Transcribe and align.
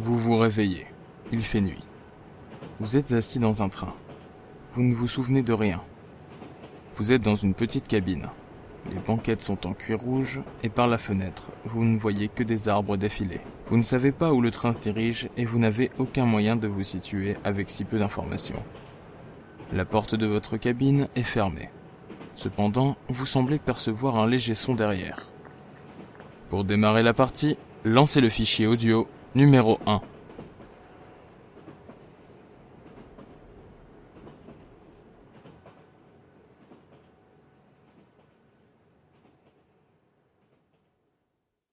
Vous 0.00 0.16
vous 0.16 0.36
réveillez. 0.36 0.86
Il 1.32 1.42
fait 1.42 1.60
nuit. 1.60 1.84
Vous 2.78 2.96
êtes 2.96 3.10
assis 3.10 3.40
dans 3.40 3.62
un 3.62 3.68
train. 3.68 3.94
Vous 4.72 4.82
ne 4.82 4.94
vous 4.94 5.08
souvenez 5.08 5.42
de 5.42 5.52
rien. 5.52 5.82
Vous 6.94 7.10
êtes 7.10 7.22
dans 7.22 7.34
une 7.34 7.52
petite 7.52 7.88
cabine. 7.88 8.28
Les 8.92 9.00
banquettes 9.00 9.42
sont 9.42 9.66
en 9.66 9.72
cuir 9.72 9.98
rouge 9.98 10.40
et 10.62 10.68
par 10.68 10.86
la 10.86 10.98
fenêtre, 10.98 11.50
vous 11.64 11.84
ne 11.84 11.98
voyez 11.98 12.28
que 12.28 12.44
des 12.44 12.68
arbres 12.68 12.96
défiler. 12.96 13.40
Vous 13.70 13.76
ne 13.76 13.82
savez 13.82 14.12
pas 14.12 14.32
où 14.32 14.40
le 14.40 14.52
train 14.52 14.72
se 14.72 14.82
dirige 14.82 15.30
et 15.36 15.44
vous 15.44 15.58
n'avez 15.58 15.90
aucun 15.98 16.26
moyen 16.26 16.54
de 16.54 16.68
vous 16.68 16.84
situer 16.84 17.36
avec 17.42 17.68
si 17.68 17.82
peu 17.82 17.98
d'informations. 17.98 18.62
La 19.72 19.84
porte 19.84 20.14
de 20.14 20.26
votre 20.26 20.58
cabine 20.58 21.08
est 21.16 21.24
fermée. 21.24 21.70
Cependant, 22.36 22.96
vous 23.08 23.26
semblez 23.26 23.58
percevoir 23.58 24.14
un 24.14 24.28
léger 24.28 24.54
son 24.54 24.74
derrière. 24.74 25.32
Pour 26.50 26.62
démarrer 26.62 27.02
la 27.02 27.14
partie, 27.14 27.58
lancez 27.82 28.20
le 28.20 28.28
fichier 28.28 28.68
audio 28.68 29.08
numéro 29.34 29.78
1. 29.86 30.00